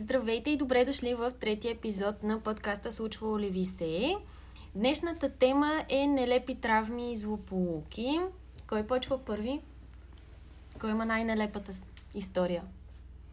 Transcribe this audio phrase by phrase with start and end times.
[0.00, 4.16] Здравейте и добре дошли в третия епизод на подкаста Случвало ли ви се?
[4.74, 8.20] Днешната тема е нелепи травми и злополуки.
[8.66, 9.60] Кой почва първи?
[10.80, 11.72] Кой има най-нелепата
[12.14, 12.62] история?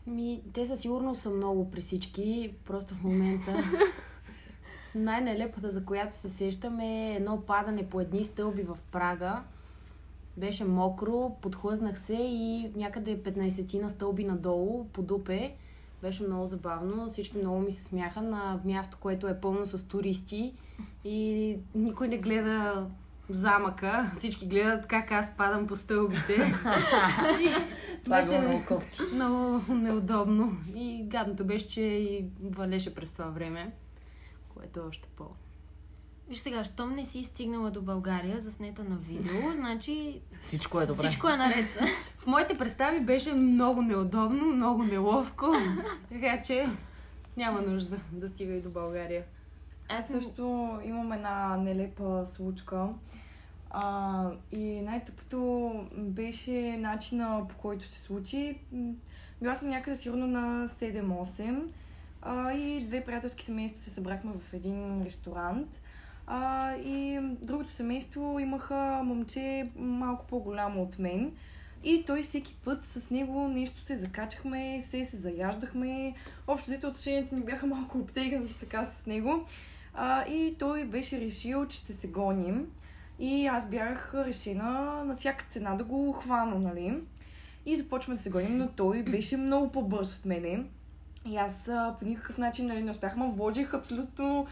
[0.08, 3.64] Ми, те със сигурност са много при всички, просто в момента.
[4.96, 9.44] Най-нелепата, за която се сещам е едно падане по едни стълби в Прага.
[10.38, 15.56] Беше мокро, подхлъзнах се и някъде 15 на стълби надолу, по дупе.
[16.06, 17.10] Беше много забавно.
[17.10, 20.54] Всички много ми се смяха на място, което е пълно с туристи
[21.04, 22.88] и никой не гледа
[23.30, 24.12] замъка.
[24.18, 26.36] Всички гледат как аз падам по стълбите.
[28.04, 29.02] Това е Беше- много кофти.
[29.14, 30.58] много неудобно.
[30.76, 33.72] И гадното беше, че и валеше през това време,
[34.50, 35.26] което е още по...
[36.30, 41.00] Виж сега, щом не си стигнала до България, заснета на видео, значи Всичко е добре.
[41.00, 41.80] всичко е наред.
[42.18, 45.46] В моите представи беше много неудобно, много неловко,
[46.12, 46.68] така че
[47.38, 49.24] няма нужда да стига и до България.
[49.90, 52.88] Аз Също имам една нелепа случка.
[53.70, 58.60] А, и най-тъпото беше начина по който се случи.
[59.42, 61.64] Била съм някъде сигурно на 7-8
[62.22, 65.82] а, и две приятелски семейства се събрахме в един ресторант.
[66.28, 71.32] А, и другото семейство имаха момче малко по-голямо от мен.
[71.84, 76.14] И той всеки път с него нещо се закачахме, се се заяждахме.
[76.48, 79.46] Общо взето отношенията ни бяха малко обтегнати така с него.
[79.94, 82.68] А, и той беше решил, че ще се гоним.
[83.20, 87.00] И аз бях решена на всяка цена да го хвана, нали?
[87.66, 90.64] И започваме да се гоним, но той беше много по-бърз от мене.
[91.26, 94.48] И аз по никакъв начин нали, не успях, ма вложих абсолютно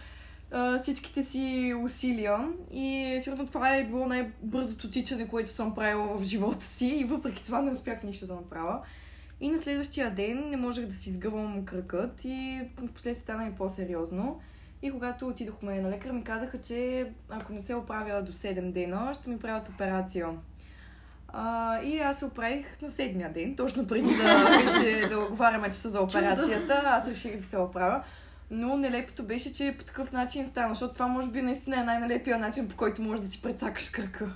[0.54, 2.38] а, всичките си усилия.
[2.72, 6.88] И сигурно това е било най-бързото тичане, което съм правила в живота си.
[6.88, 8.80] И въпреки това не успях нищо да направя.
[9.42, 13.56] И на следващия ден не можех да си изгъвам кръкът и в последствие стана и
[13.56, 14.40] по-сериозно.
[14.82, 19.14] И когато отидохме на лекар, ми казаха, че ако не се оправя до 7 дена,
[19.14, 20.28] ще ми правят операция.
[21.28, 25.90] А, и аз се оправих на седмия ден, точно преди да, вече, да оговаряме часа
[25.90, 26.82] за операцията.
[26.86, 28.04] Аз реших да се оправя.
[28.56, 32.40] Но нелепото беше, че по такъв начин стана, защото това може би наистина е най-нелепия
[32.40, 34.36] начин, по който можеш да си прецакаш кръка.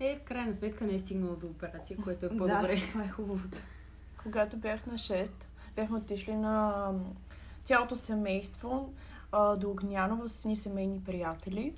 [0.00, 2.76] Е, в крайна сметка не е стигнало до операция, което е по-добре.
[2.76, 3.58] Да, това е хубавото.
[4.22, 5.30] Когато бях на 6,
[5.76, 6.84] бяхме отишли на
[7.64, 8.92] цялото семейство
[9.32, 11.74] до Огняно с ни семейни приятели.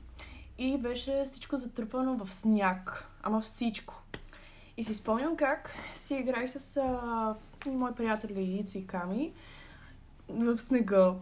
[0.58, 3.06] И беше всичко затрупано в сняг.
[3.22, 4.02] Ама всичко.
[4.76, 7.34] И си спомням как си играх с а,
[7.66, 9.32] мои приятели Ицо и Ками
[10.28, 11.14] в снега.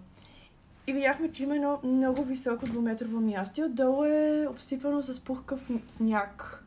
[0.87, 5.71] И видяхме, че има едно много високо двуметрово място и отдолу е обсипано с пухкав
[5.89, 6.65] сняг.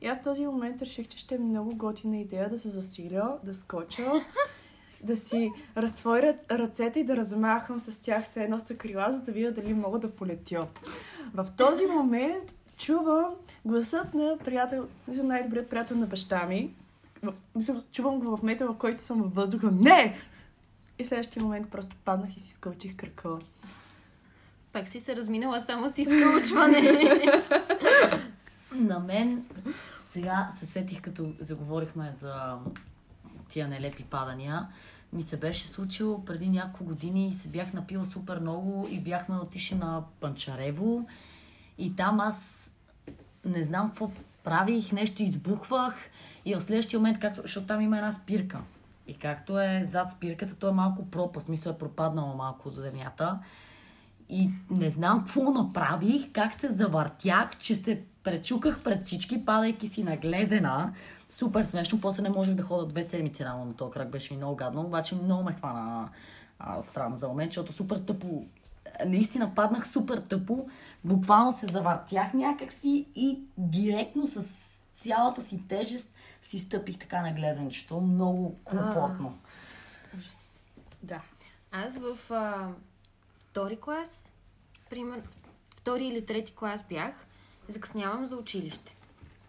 [0.00, 3.38] И аз в този момент реших, че ще е много готина идея да се засиля,
[3.44, 4.12] да скоча,
[5.02, 9.32] да си разтворя ръцете и да размахвам с тях се едно са крила, за да
[9.32, 10.66] видя дали мога да полетя.
[11.34, 16.74] В този момент чувам гласът на приятел, най-добрият приятел на баща ми.
[17.22, 19.70] В, мисля, чувам го в момента, в който съм във въздуха.
[19.70, 20.16] Не!
[21.02, 23.38] И в следващия момент просто паднах и си скълчих кръка.
[24.72, 26.80] пак си се разминала само с изкълчване.
[28.74, 29.44] На мен
[30.12, 32.58] сега се сетих, като заговорихме за
[33.48, 34.68] тия нелепи падания.
[35.12, 39.36] Ми се беше случило преди няколко години и се бях напила супер много и бяхме
[39.36, 41.08] отишли на Панчарево.
[41.78, 42.70] И там аз
[43.44, 44.10] не знам какво
[44.44, 45.94] правих, нещо избухвах
[46.44, 48.60] и в следващия момент, както, защото там има една спирка.
[49.06, 53.38] И както е зад спирката, то е малко пропаст, мисля е пропаднала малко за земята.
[54.28, 60.04] И не знам какво направих, как се завъртях, че се пречуках пред всички, падайки си
[60.04, 60.92] наглезена.
[61.30, 64.36] Супер смешно, после не можех да хода две седмици рано на този крак, беше ми
[64.36, 66.08] много гадно, обаче много ме хвана
[66.58, 68.44] а, срам за момент, защото супер тъпо,
[69.06, 70.66] наистина паднах супер тъпо,
[71.04, 74.42] буквално се завъртях някакси и директно с
[74.94, 76.11] цялата си тежест
[76.42, 79.38] си стъпих така наглезенчето, много комфортно.
[81.02, 81.20] Да.
[81.72, 82.68] Аз в а,
[83.38, 84.32] втори клас,
[84.90, 85.22] пример,
[85.76, 87.14] втори или трети клас бях,
[87.68, 88.96] закъснявам за училище.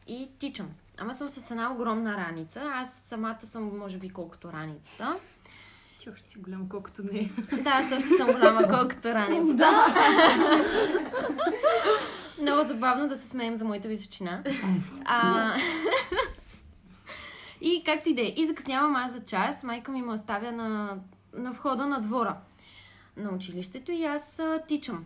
[0.07, 0.69] И тичам.
[0.97, 2.61] Ама съм с една огромна раница.
[2.73, 5.15] Аз самата съм, може би, колкото раницата.
[5.99, 7.29] Ти още си голям, колкото не е.
[7.61, 9.85] Да, аз също съм голяма, колкото раницата.
[12.41, 14.43] Много забавно да се смеем за моята височина.
[15.05, 15.53] А...
[17.63, 18.33] и както и да е.
[18.37, 19.63] И закъснявам аз за час.
[19.63, 20.99] Майка ми ме оставя на,
[21.33, 22.37] на входа на двора
[23.17, 25.05] на училището и аз а, тичам.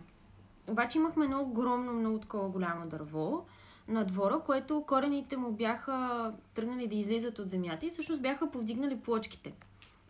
[0.66, 3.46] Обаче имахме едно огромно, много такова голямо дърво
[3.88, 9.00] на двора, което корените му бяха тръгнали да излизат от земята и всъщност бяха повдигнали
[9.00, 9.52] плочките.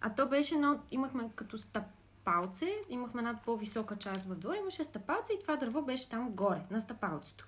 [0.01, 5.33] А то беше едно, имахме като стъпалце, имахме една по-висока част в двора, имаше стъпалце
[5.33, 7.47] и това дърво беше там горе, на стъпалцето.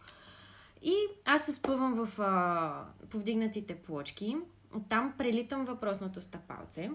[0.83, 0.95] И
[1.25, 4.37] аз се спъвам в а, повдигнатите плочки,
[4.77, 6.91] оттам прелитам въпросното стъпалце,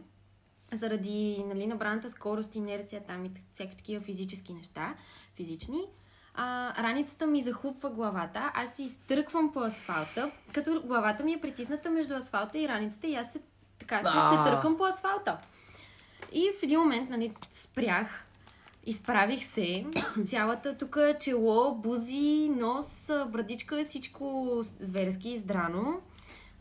[0.74, 4.96] заради нали, набраната скорост, инерция там и всякакви такива физически неща,
[5.36, 5.82] физични.
[6.34, 11.92] А, раницата ми захлупва главата, аз се изтръквам по асфалта, като главата ми е притисната
[11.92, 13.40] между асфалта и раницата и аз се,
[13.80, 15.38] така се, се търкам по асфалта.
[16.34, 18.28] И в един момент, нали, спрях,
[18.86, 19.86] изправих се,
[20.26, 26.02] цялата тук чело, бузи, нос, брадичка, всичко зверски издрано.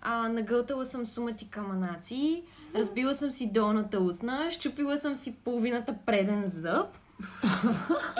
[0.04, 2.42] А, нагълтала съм сумати каманаци,
[2.74, 6.86] разбила съм си долната устна, щупила съм си половината преден зъб.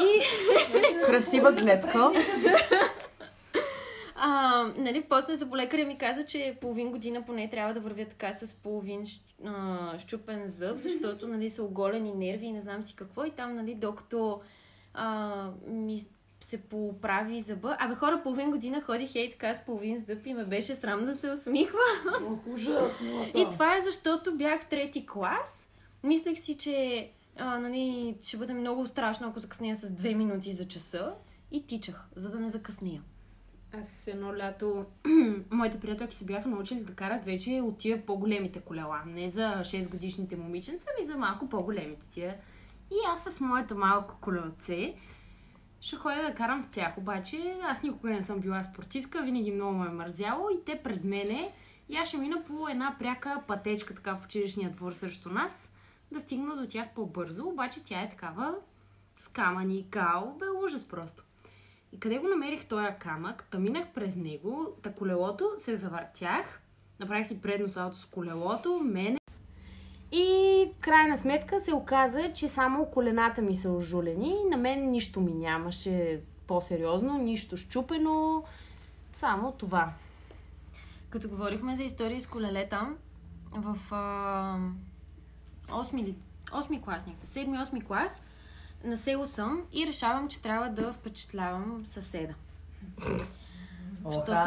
[0.01, 0.23] и
[1.07, 2.13] Красива клетка.
[4.17, 8.55] А, нали, после заболекаря ми каза, че половин година поне трябва да вървя така с
[8.55, 9.05] половин
[9.47, 13.25] а, щупен зъб, защото нали, са оголени нерви и не знам си какво.
[13.25, 14.41] И там, нали, докато
[14.95, 16.05] а, ми
[16.45, 17.77] се поправи зъба.
[17.81, 21.15] Абе, хора, половин година ходих ей така с половин зъб и ме беше срам да
[21.15, 21.79] се усмихва.
[22.47, 23.25] Ужасно.
[23.35, 25.69] И това е защото бях трети клас.
[26.03, 30.69] Мислех си, че а, нали, ще бъде много страшно, ако закъсня с две минути за
[30.69, 31.15] часа.
[31.51, 33.01] И тичах, за да не закъсня.
[33.81, 34.85] Аз едно лято,
[35.51, 39.03] моите приятелки се бяха научили да карат вече от тия по-големите колела.
[39.07, 42.37] Не за 6 годишните момиченца, ми за малко по-големите тия.
[42.91, 44.95] И аз с моето малко колелце
[45.85, 46.99] ще ходя да карам с тях.
[46.99, 51.05] Обаче аз никога не съм била спортистка, винаги много ме е мързяло и те пред
[51.05, 51.53] мене.
[51.89, 55.75] И аз ще мина по една пряка пътечка така в училищния двор срещу нас,
[56.13, 57.49] да стигна до тях по-бързо.
[57.49, 58.55] Обаче тя е такава
[59.17, 61.25] с камъни, као, бе ужас просто.
[61.93, 66.61] И къде го намерих този камък, та минах през него, та колелото се завъртях,
[67.01, 69.19] направих си предно салто с колелото, мене.
[70.17, 70.27] И
[70.73, 74.35] в крайна сметка се оказа, че само колената ми са ожулени.
[74.51, 78.45] На мен нищо ми нямаше по-сериозно, нищо щупено,
[79.13, 79.93] само това.
[81.11, 82.89] Като говорихме за истории с колелета,
[83.53, 84.57] в а,
[85.71, 86.15] 8, ли-
[86.53, 88.23] 8 клас някъде, 7-8 клас,
[88.85, 92.35] на село съм и решавам, че трябва да впечатлявам съседа.
[94.05, 94.41] Защото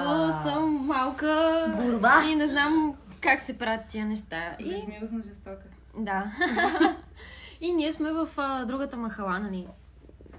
[0.43, 2.23] съм малка Борба.
[2.23, 2.95] и не знам
[3.27, 4.55] как се правят тия неща.
[4.59, 5.63] И Безмилостно жестока.
[5.97, 6.31] Да.
[7.61, 9.67] и ние сме в а, другата махала, нали,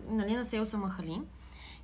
[0.09, 1.21] нали, на село са махали.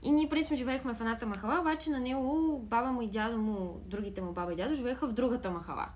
[0.02, 3.38] И ние преди сме живеехме в едната махала, обаче на него баба му и дядо
[3.38, 5.88] му, другите му баба и дядо, живееха в другата махала.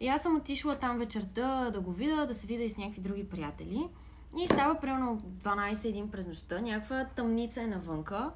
[0.00, 3.00] И аз съм отишла там вечерта да го видя, да се видя и с някакви
[3.00, 3.88] други приятели.
[4.38, 8.30] И става примерно 12-1 през нощта, някаква тъмница е навънка.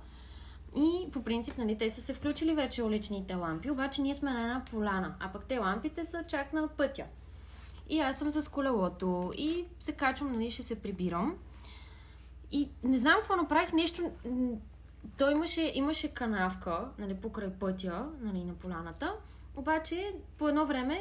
[0.76, 4.42] И по принцип, нали, те са се включили вече уличните лампи, обаче ние сме на
[4.42, 7.04] една поляна, а пък те лампите са чак на пътя.
[7.88, 11.36] И аз съм с колелото и се качвам, нали, ще се прибирам.
[12.52, 14.10] И не знам какво направих, нещо...
[15.18, 19.14] Той имаше, имаше канавка, нали, покрай пътя, нали, на поляната.
[19.56, 21.00] Обаче, по едно време,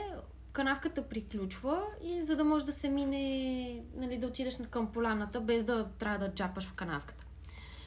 [0.52, 5.64] канавката приключва и за да може да се мине, нали, да отидеш към поляната, без
[5.64, 7.25] да трябва да джапаш в канавката.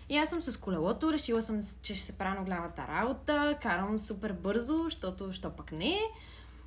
[0.08, 3.98] И аз съм с колелото, решила съм, че ще се правя на голямата работа, карам
[3.98, 6.00] супер бързо, защото що пък не.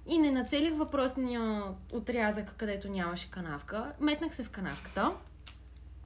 [0.07, 3.93] И не нацелих въпросния отрязък, където нямаше канавка.
[3.99, 5.12] Метнах се в канавката.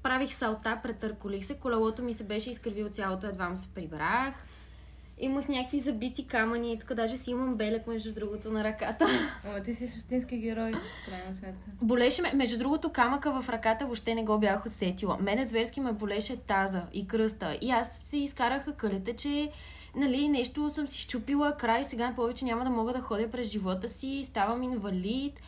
[0.03, 4.45] Правих салта, претърколих се, колелото ми се беше изкривило цялото, едва му се прибрах.
[5.19, 9.07] Имах някакви забити камъни, тук даже си имам белек, между другото, на ръката.
[9.47, 11.69] Ама ти си същински герой, в крайна сметка.
[11.81, 15.17] Болеше ме, между другото, камъка в ръката въобще не го бях усетила.
[15.21, 17.57] Мене зверски ме болеше таза и кръста.
[17.61, 19.51] И аз се изкараха кълите, че
[19.95, 23.89] нали, нещо съм си щупила край, сега повече няма да мога да ходя през живота
[23.89, 25.39] си, ставам инвалид.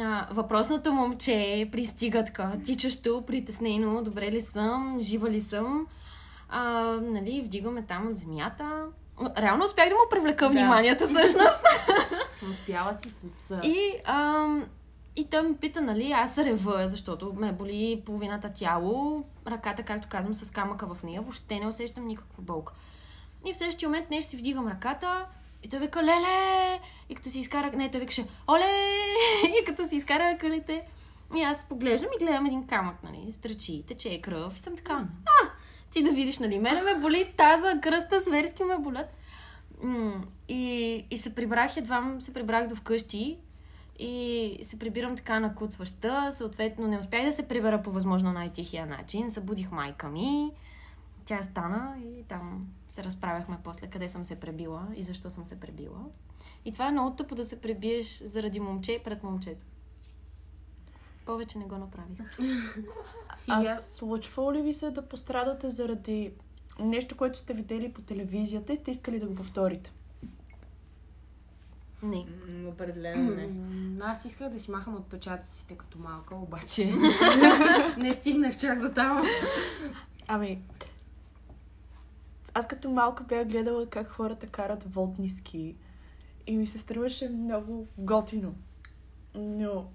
[0.00, 5.86] А, въпросното момче пристига така, тичащо, притеснено, добре ли съм, жива ли съм.
[6.48, 6.62] А,
[7.02, 8.86] нали, вдигаме там от земята.
[9.38, 11.60] Реално успях да му привлека вниманието, всъщност.
[12.50, 13.60] Успяла си с...
[13.62, 14.64] И, ам,
[15.16, 20.34] и той ми пита, нали, аз рева, защото ме боли половината тяло, ръката, както казвам,
[20.34, 22.72] с камъка в нея, въобще не усещам никаква болка.
[23.46, 25.26] И в следващия момент нещо си вдигам ръката
[25.62, 26.80] и той вика, леле!
[27.08, 28.64] И като си изкара, не, той викаше, оле!
[29.60, 30.86] И като си изкара кълите.
[31.36, 35.48] И аз поглеждам и гледам един камък, нали, стръчи, тече кръв и съм така, а,
[35.90, 39.14] ти да видиш, нали, мене ме боли таза, кръста, зверски ме болят.
[40.48, 43.38] И, и се прибрах, едва се прибрах до вкъщи
[43.98, 46.30] и се прибирам така накуцваща.
[46.32, 49.30] Съответно, не успях да се прибера по възможно най-тихия начин.
[49.30, 50.50] Събудих майка ми.
[51.24, 55.60] Тя стана и там се разправяхме после къде съм се пребила и защо съм се
[55.60, 56.04] пребила.
[56.64, 59.64] И това е много тъпо да се пребиеш заради момче пред момчето.
[61.28, 62.38] Повече не го направих.
[63.48, 66.32] А случвало ли ви се да пострадате заради
[66.80, 69.92] нещо, което сте видели по телевизията и сте искали да го повторите?
[72.02, 72.26] Не.
[72.48, 73.46] М, Определено не.
[73.46, 76.92] М, Аз исках да си махам отпечатъците като малка, обаче
[77.98, 79.22] не стигнах чак до там.
[80.26, 80.62] Ами,
[82.54, 85.76] аз като малка бях гледала как хората карат водни ски
[86.46, 88.54] и ми се струваше много готино.
[89.34, 89.86] Но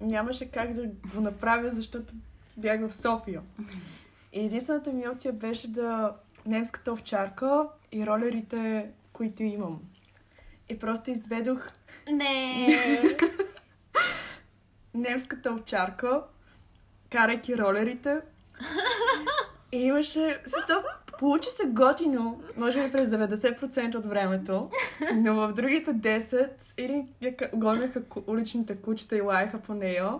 [0.00, 2.14] нямаше как да го направя, защото
[2.56, 3.42] бях в София.
[4.32, 9.80] И единствената ми опция беше да немската овчарка и ролерите, които имам.
[10.68, 11.68] И просто изведох
[12.12, 12.68] Не.
[14.94, 16.22] немската овчарка,
[17.10, 18.20] карайки ролерите.
[19.72, 20.42] И имаше...
[20.46, 20.82] Сето,
[21.24, 24.70] получи се готино, може би през 90% от времето,
[25.14, 30.12] но в другите 10 или я гонеха уличните кучета и лаяха по нея,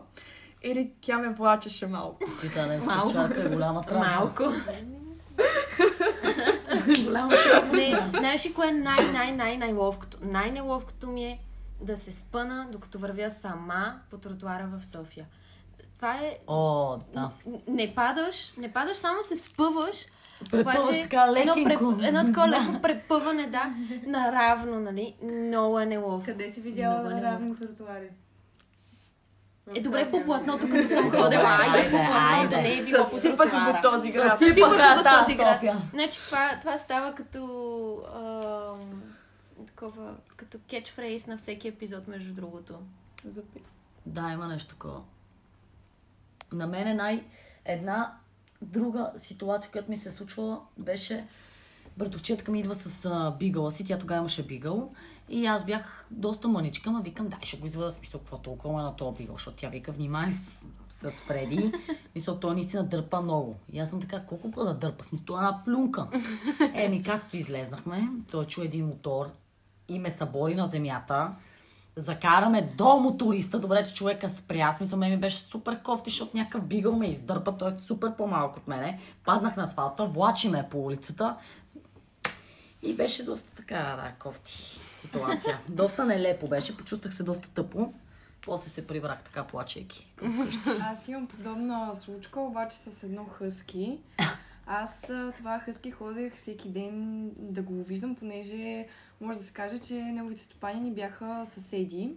[0.62, 2.18] или тя ме влачеше малко.
[2.40, 3.06] Ти тази немска Малко.
[3.06, 4.06] овчарка е голяма травма.
[4.06, 4.42] Малко.
[7.04, 7.72] голяма травма.
[7.72, 10.18] Не, знаеш ли кое е най-най-най-най-ловкото?
[10.22, 11.38] Най-неловкото ми е
[11.80, 15.26] да се спъна, докато вървя сама по тротуара в София.
[15.96, 16.38] Това е...
[16.46, 17.30] О, да.
[17.68, 20.06] Не падаш, не падаш, само се спъваш.
[20.50, 21.84] Препъваш обаче така едно, лекенко.
[21.84, 23.74] преп- едно такова леко препъване, да,
[24.06, 25.14] наравно, нали?
[25.22, 26.24] Много е неловко.
[26.26, 27.24] Къде си видяла е на неловко.
[27.24, 28.08] равни тротуари?
[29.76, 31.42] Е, добре по платното, като съм ходила.
[31.60, 33.72] Айде, по платното, не е било по Съсипаха тротуара.
[33.72, 34.38] го този град.
[34.38, 35.60] Съсипаха го този град.
[35.92, 37.40] Значи това, това става като
[38.14, 39.02] ам,
[39.66, 42.74] такова, като кетчфрейс на всеки епизод, между другото.
[44.06, 45.00] Да, има нещо такова.
[46.52, 47.24] На мен е най...
[47.64, 48.12] Една
[48.64, 51.26] друга ситуация, която ми се е случвала, беше
[51.96, 54.90] братовчетка ми идва с а, бигъла си, тя тогава имаше бигъл.
[55.28, 58.82] И аз бях доста мъничка, ма викам, дай ще го изведа смисъл, какво толкова е
[58.82, 61.72] на този бигъл, защото тя вика, внимай с, с Фреди,
[62.14, 63.56] мисъл, той наистина дърпа много.
[63.72, 66.08] И аз съм така, колко пъти да дърпа, смисъл, това е една плюнка.
[66.74, 69.30] Еми, както излезнахме, той чу един мотор.
[69.88, 71.34] И ме събори на земята,
[71.96, 73.58] закараме до моториста.
[73.58, 74.72] Добре, че човека спря.
[74.72, 77.56] Смисъл, мен ми беше супер кофти, защото някакъв бигъл ме издърпа.
[77.58, 79.00] Той е супер по-малък от мене.
[79.24, 81.36] Паднах на асфалта, влачи ме по улицата.
[82.82, 85.60] И беше доста така, да, кофти ситуация.
[85.68, 86.76] доста нелепо беше.
[86.76, 87.92] Почувствах се доста тъпо.
[88.42, 90.12] После се прибрах така, плачейки.
[90.80, 93.98] Аз имам подобна случка, обаче с едно хъски.
[94.66, 98.86] Аз а, това хъски ходех всеки ден да го виждам, понеже
[99.20, 102.14] може да се каже, че неговите стопани ни бяха съседи.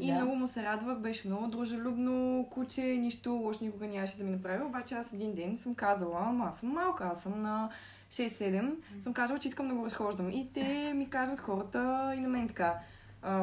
[0.00, 0.14] И Да.
[0.14, 4.64] много му се радвах, беше много дружелюбно куче, нищо лошо никога нямаше да ми направи.
[4.64, 7.70] Обаче аз един ден съм казала, ама аз съм малка, аз съм на
[8.10, 10.30] 6-7, съм казала, че искам да го разхождам.
[10.30, 12.78] И те ми казват хората и на мен така,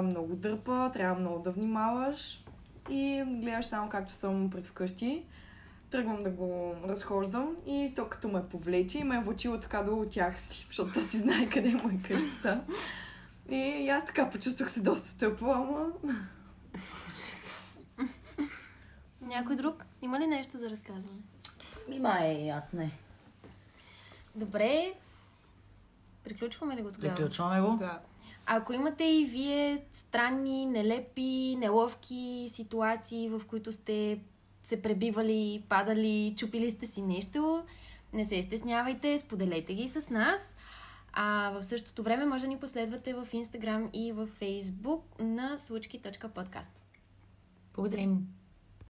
[0.04, 2.44] много дърпа, трябва много да внимаваш.
[2.90, 5.24] И гледаш само както съм пред вкъщи.
[5.92, 10.02] Тръгвам да го разхождам и то като ме повлече и ме е влачило така долу
[10.02, 12.64] от тях си, защото то си знае къде му е къщата.
[13.50, 15.88] И, аз така почувствах се доста тъпо, ама...
[19.22, 19.86] Някой друг?
[20.02, 21.22] Има ли нещо за разказване?
[21.90, 22.92] Нима е, аз не.
[24.36, 24.94] Добре.
[26.24, 27.16] Приключваме ли го тогава?
[27.16, 27.78] Приключваме го.
[27.80, 28.00] Да.
[28.46, 34.20] Ако имате и вие странни, нелепи, неловки ситуации, в които сте
[34.64, 37.64] се пребивали, падали, чупили сте си нещо,
[38.14, 40.54] не се стеснявайте, споделете ги с нас.
[41.14, 46.72] А в същото време може да ни последвате в Instagram и в Facebook на случки.подкаст.
[47.76, 48.39] Благодарим.